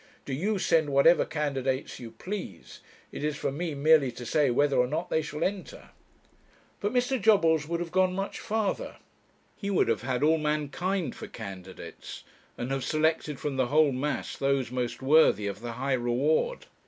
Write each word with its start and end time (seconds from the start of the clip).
Do 0.25 0.33
you 0.33 0.57
send 0.57 0.89
whatever 0.89 1.25
candidates 1.25 1.99
you 1.99 2.09
please: 2.09 2.79
it 3.11 3.23
is 3.23 3.37
for 3.37 3.51
me 3.51 3.75
merely 3.75 4.11
to 4.13 4.25
say 4.25 4.49
whether 4.49 4.75
or 4.75 4.87
not 4.87 5.11
they 5.11 5.21
shall 5.21 5.43
enter.' 5.43 5.91
But 6.79 6.91
Mr. 6.91 7.21
Jobbles 7.21 7.67
would 7.67 7.79
have 7.79 7.91
gone 7.91 8.15
much 8.15 8.39
farther. 8.39 8.97
He 9.55 9.69
would 9.69 9.87
have 9.89 10.01
had 10.01 10.23
all 10.23 10.39
mankind 10.39 11.15
for 11.15 11.27
candidates, 11.27 12.23
and 12.57 12.71
have 12.71 12.83
selected 12.83 13.39
from 13.39 13.57
the 13.57 13.67
whole 13.67 13.91
mass 13.91 14.35
those 14.35 14.71
most 14.71 15.03
worthy 15.03 15.45
of 15.45 15.59
the 15.59 15.73
high 15.73 15.93
reward. 15.93 16.65